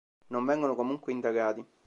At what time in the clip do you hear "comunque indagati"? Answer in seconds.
0.73-1.63